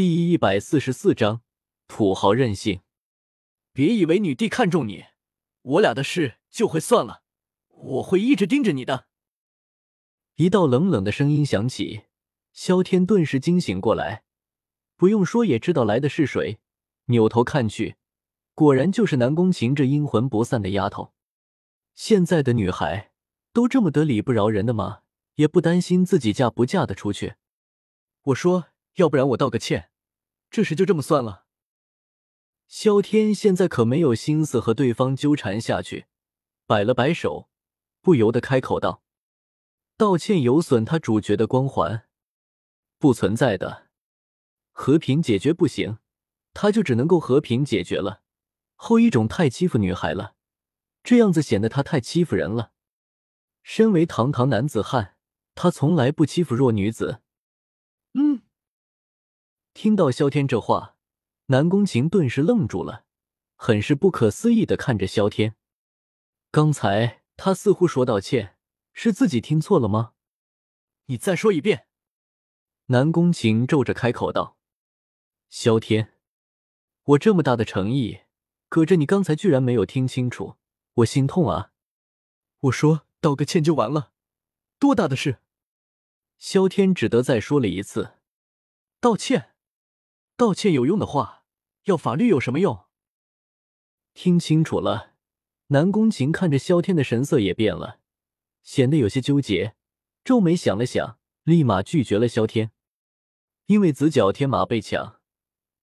[0.00, 1.42] 第一百四十四章
[1.86, 2.80] 土豪任性。
[3.74, 5.04] 别以为女帝看中你，
[5.60, 7.22] 我俩的事就会算了。
[7.68, 9.08] 我会一直盯着你的。
[10.36, 12.04] 一道冷冷的声音响起，
[12.54, 14.24] 萧天顿时惊醒过来，
[14.96, 16.60] 不用说也知道来的是谁。
[17.08, 17.96] 扭头看去，
[18.54, 21.12] 果然就是南宫晴这阴魂不散的丫头。
[21.94, 23.12] 现在的女孩
[23.52, 25.02] 都这么得理不饶人的吗？
[25.34, 27.34] 也不担心自己嫁不嫁得出去？
[28.22, 29.89] 我说，要不然我道个歉，
[30.50, 31.46] 这事就这么算了。
[32.66, 36.06] 萧天现在可没有心思和对方纠缠下去，
[36.66, 37.48] 摆了摆手，
[38.00, 39.02] 不由得开口道
[39.96, 42.06] ：“道歉有损他主角的光环，
[42.98, 43.88] 不存在的，
[44.72, 45.98] 和平解决不行。”
[46.52, 48.22] 他就只能够和平解决了。
[48.74, 50.34] 后一种太欺负女孩了，
[51.04, 52.72] 这样子显得他太欺负人了。
[53.62, 55.16] 身为堂堂男子汉，
[55.54, 57.22] 他从来不欺负弱女子。
[59.72, 60.96] 听到萧天这话，
[61.46, 63.04] 南宫晴顿时愣住了，
[63.56, 65.56] 很是不可思议的看着萧天。
[66.50, 68.56] 刚才他似乎说道歉，
[68.92, 70.12] 是自己听错了吗？
[71.06, 71.86] 你再说一遍。
[72.86, 74.56] 南宫晴皱着开口道
[75.48, 76.14] ：“萧天。”
[77.04, 78.20] 我这么大的诚意，
[78.68, 80.56] 可这你刚才居然没有听清楚，
[80.94, 81.72] 我心痛啊！
[82.60, 84.12] 我说道个歉就完了，
[84.78, 85.38] 多大的事？
[86.38, 88.14] 萧天只得再说了一次，
[89.00, 89.49] 道歉，
[90.40, 91.44] 道歉有用的话，
[91.82, 92.86] 要法律有什么用？
[94.14, 95.12] 听清楚了，
[95.66, 98.00] 南宫晴看着萧天的神色也变了，
[98.62, 99.76] 显得有些纠结，
[100.24, 102.72] 皱眉想了想，立马拒绝了萧天，
[103.66, 105.20] 因为子角天马被抢。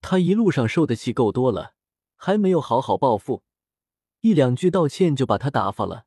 [0.00, 1.76] 他一路上受的气够多了，
[2.16, 3.44] 还没有好好报复，
[4.22, 6.06] 一两句道歉就把他打发了，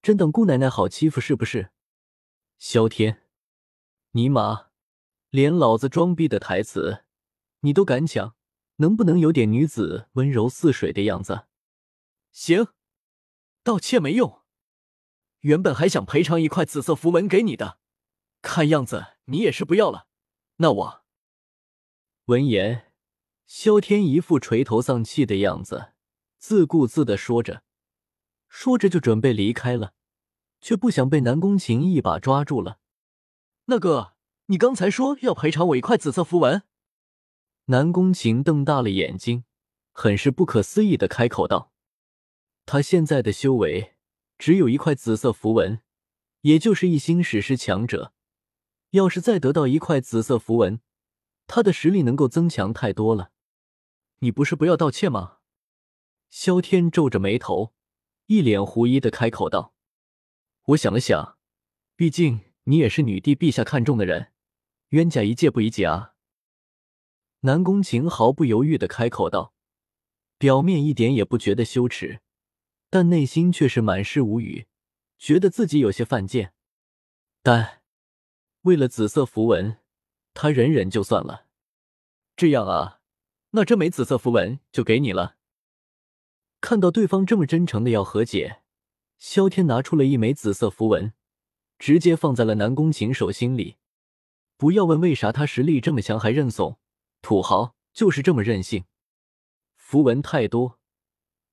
[0.00, 1.68] 真当姑奶奶好欺负是不是？
[2.56, 3.26] 萧天，
[4.12, 4.68] 尼玛，
[5.28, 7.03] 连老子装逼的台词
[7.64, 8.36] 你都敢抢，
[8.76, 11.46] 能不能有点女子温柔似水的样子？
[12.30, 12.68] 行，
[13.62, 14.42] 道歉没用，
[15.40, 17.78] 原本还想赔偿一块紫色符文给你的，
[18.42, 20.06] 看样子你也是不要了。
[20.56, 21.04] 那我，
[22.26, 22.92] 闻言。
[23.46, 25.92] 萧天一副垂头丧气的样子，
[26.38, 27.62] 自顾自的说着，
[28.48, 29.92] 说着就准备离开了，
[30.60, 32.78] 却不想被南宫晴一把抓住了。
[33.66, 34.14] 那个，
[34.46, 36.62] 你刚才说要赔偿我一块紫色符文？
[37.66, 39.44] 南宫晴瞪大了眼睛，
[39.92, 41.72] 很是不可思议的开口道
[42.66, 43.94] ：“他现在的修为
[44.36, 45.80] 只有一块紫色符文，
[46.42, 48.12] 也就是一星史诗强者，
[48.90, 50.80] 要是再得到一块紫色符文，
[51.46, 53.30] 他的实力能够增强太多了。”
[54.20, 55.38] 你不是不要道歉吗？
[56.28, 57.72] 萧天皱着眉头，
[58.26, 59.74] 一脸狐疑的开口道
[60.68, 61.38] ：“我想了想，
[61.96, 64.32] 毕竟你也是女帝陛下看中的人，
[64.90, 66.10] 冤家宜解不宜结啊。”
[67.44, 69.52] 南宫晴毫不犹豫的开口道，
[70.38, 72.20] 表面一点也不觉得羞耻，
[72.88, 74.66] 但内心却是满是无语，
[75.18, 76.54] 觉得自己有些犯贱。
[77.42, 77.82] 但
[78.62, 79.76] 为了紫色符文，
[80.32, 81.44] 他忍忍就算了。
[82.34, 83.00] 这样啊。
[83.50, 85.36] 那这枚紫色符文就给你了。
[86.62, 88.62] 看到对方这么真诚的要和解，
[89.18, 91.12] 萧天拿出了一枚紫色符文，
[91.78, 93.76] 直接放在了南宫晴手心里。
[94.56, 96.78] 不要问为啥他实力这么强还认怂，
[97.24, 98.84] 土豪就是这么任性。
[99.76, 100.78] 符文太多，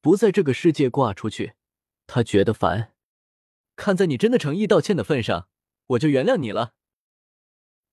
[0.02, 1.54] 不在这个世界挂出去，
[2.06, 2.94] 他觉得烦。
[3.78, 5.48] 看在你真的诚意道歉的份上，
[5.88, 6.74] 我就原谅你了。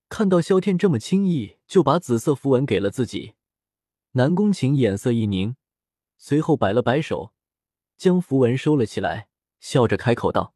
[0.09, 3.35] 看到萧天这么轻易就把紫色符文给了自己。
[4.11, 5.55] 南宫晴眼色一凝，
[6.17, 7.33] 随后摆了摆手，
[7.95, 9.29] 将符文收了起来，
[9.61, 10.53] 笑着开口道：“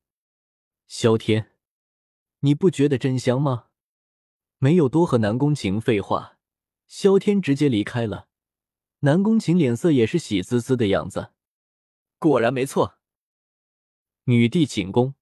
[0.88, 1.52] 萧天，
[2.40, 3.68] 你不觉得真香吗？”
[4.60, 6.33] 没有多和南宫晴废话，
[6.96, 8.28] 萧天直接离开了。
[9.00, 11.32] 南宫晴脸色也是喜滋滋的样子。
[12.20, 13.00] 果然没错。
[14.26, 15.16] 女帝寝宫，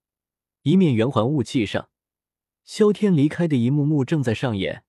[0.64, 1.90] 一面圆环雾气上，
[2.66, 4.84] 萧天离开的一幕幕正在上演。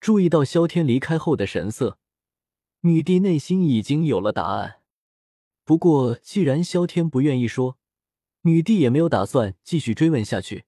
[0.00, 1.98] 注意到萧天离开后的神色。
[2.80, 4.82] 女帝内心已经有了答案，
[5.64, 7.78] 不过既然萧天不愿意说，
[8.42, 10.66] 女帝也没有打算继续追问下去，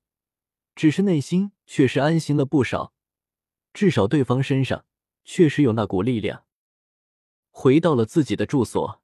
[0.75, 2.95] 只是内心却是安心了不少，
[3.75, 4.87] 至少对方身上
[5.33, 6.43] 确实有那股力量。
[7.51, 9.01] 回到了自己的住所，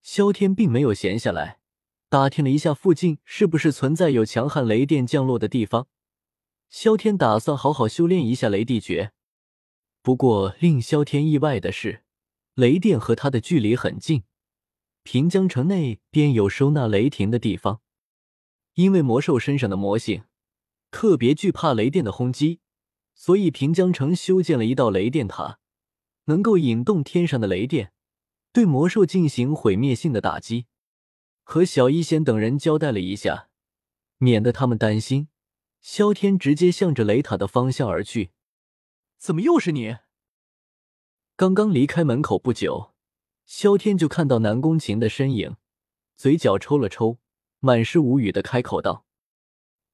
[0.00, 1.60] 萧天并没有闲下来，
[2.08, 5.86] 打听了一下附近是不是存在有强悍雷电降落的地方。
[6.70, 9.12] 萧天打算好好修炼一下雷帝诀，
[10.00, 12.04] 不过令萧天意外的是。
[12.54, 14.24] 雷电和他的距离很近，
[15.02, 17.82] 平江城内便有收纳雷霆的地方。
[18.72, 20.24] 因为魔兽身上的魔性
[20.90, 22.60] 特别惧怕雷电的轰击，
[23.14, 25.58] 所以平江城修建了一道雷电塔，
[26.26, 27.92] 能够引动天上的雷电，
[28.52, 30.66] 对魔兽进行毁灭性的打击。
[31.42, 33.48] 和小医仙等人交代了一下，
[34.18, 35.28] 免得他们担心。
[35.80, 38.32] 萧天直接向着雷塔的方向而去。
[39.18, 39.98] 怎么又是你？
[41.36, 42.92] 刚刚离开门口不久，
[43.44, 45.56] 萧天就看到南宫晴的身影，
[46.16, 47.18] 嘴角抽了抽，
[47.60, 49.06] 满是无语的开口道：“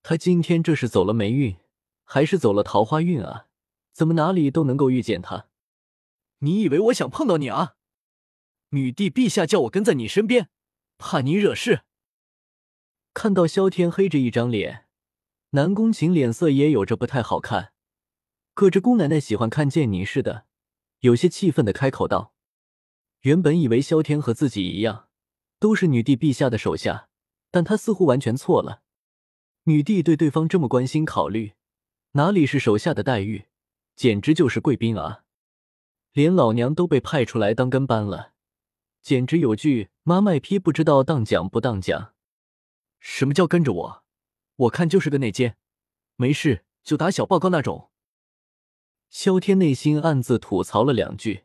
[0.03, 1.57] 他今天这是走了霉运，
[2.05, 3.49] 还是走了桃花运啊？
[3.93, 5.49] 怎么哪里都能够遇见他？
[6.45, 7.77] 你以为我想碰到你啊？
[8.71, 10.51] 女帝陛下叫我跟在你身边，
[10.99, 11.83] 怕你惹事。”
[13.15, 14.87] 看到萧天黑着一张脸。
[15.51, 17.75] 南宫晴脸色也有着不太好看，
[18.55, 20.47] 可这姑奶奶喜欢看见你似的，
[21.01, 22.33] 有些气愤的开口道
[23.21, 25.11] ：“原本以为萧天和自己一样，
[25.59, 27.11] 都是女帝陛下的手下，
[27.51, 28.81] 但他似乎完全错了。
[29.65, 31.53] 女帝对对方这么关心考虑，
[32.13, 33.45] 哪里是手下的待遇，
[33.95, 35.25] 简直就是贵宾啊！
[36.13, 38.33] 连老娘都被派出来当跟班了，
[39.01, 42.15] 简直有句妈卖批不知道当讲不当讲。
[43.01, 44.05] 什么叫跟着我？”
[44.57, 45.57] 我看就是个内奸，
[46.17, 47.91] 没事就打小报告那种。
[49.09, 51.45] 萧天内心暗自吐槽了两句，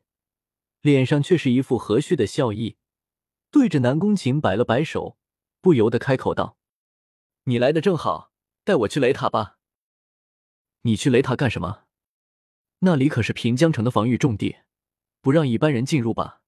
[0.81, 2.77] 脸上却是一副和煦的笑意，
[3.49, 5.17] 对着南宫晴摆了摆手，
[5.61, 6.57] 不由得开口道
[7.45, 8.31] ：“你来的正好，
[8.65, 9.57] 带我去雷塔吧。
[10.83, 11.86] ”“你去雷塔干什么？
[12.79, 14.57] 那里可是平江城的防御重地，
[15.21, 16.41] 不让一般人进入吧？”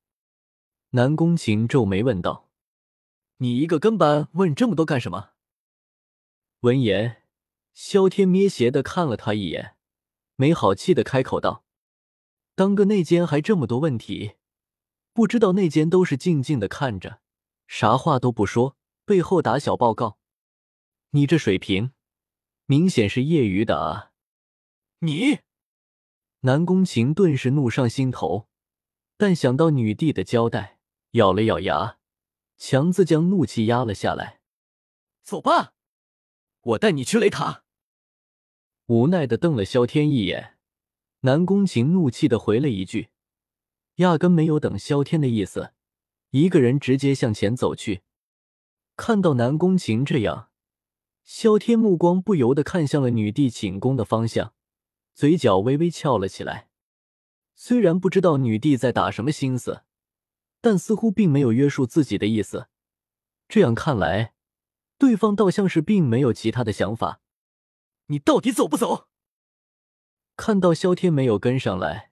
[0.92, 2.50] 南宫晴皱眉问道。
[3.38, 5.32] “你一个跟班问这么多干什么？”
[6.62, 7.24] 闻言，
[7.74, 9.78] 萧天咩斜的看了他一眼，
[10.36, 11.64] 没好气的开口道
[12.56, 14.36] ：“当个内奸还这么多问题，
[15.14, 17.22] 不知道内奸都是静静的看着，
[17.68, 20.20] 啥话都不说，背后打小报告。
[21.12, 21.94] 你这水平，
[22.66, 24.12] 明显是业余的啊！”
[25.00, 25.40] 你，
[26.42, 28.48] 南宫晴顿时怒上心头，
[29.18, 30.80] 但想到女帝的交代，
[31.12, 31.98] 咬了咬牙，
[32.58, 34.40] 强自将怒气压了下来。
[35.22, 35.74] 走吧。
[36.62, 37.64] 我带你去雷塔。
[38.86, 40.58] 无奈的瞪了萧天一眼，
[41.22, 43.10] 南宫晴怒气的回了一句，
[43.96, 45.74] 压根没有等萧天的意思，
[46.32, 48.02] 一个人直接向前走去。
[48.96, 50.50] 看到南宫晴这样，
[51.24, 54.54] 萧天目光不由得看向了女帝寝宫的方向，
[55.20, 56.70] 嘴角微微翘了起来。
[57.54, 59.84] 虽然不知道女帝在打什么心思，
[60.62, 62.70] 但似乎并没有约束自己的意思。
[63.50, 64.34] 这样看来。
[64.98, 67.20] 对方倒像是并没有其他的想法，
[68.06, 69.10] 你到底走不走？
[70.38, 72.12] 看到萧天没有跟上来，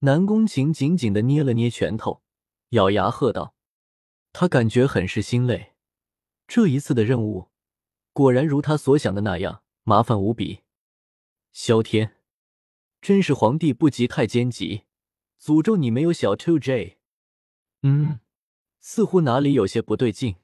[0.00, 2.22] 南宫晴紧紧的捏了捏拳头，
[2.68, 3.56] 咬牙喝道
[4.32, 5.74] ：“他感觉很是心累，
[6.46, 7.48] 这一次的任务
[8.12, 10.60] 果然如他所想的那样麻烦无比。
[11.52, 12.16] 萧天，
[13.00, 14.82] 真是皇帝不急太监急，
[15.40, 16.98] 诅咒你没有小 two J。
[17.82, 18.20] 嗯，
[18.80, 20.36] 似乎哪里有些不对劲。”